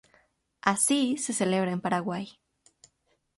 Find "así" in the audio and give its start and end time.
0.61-1.17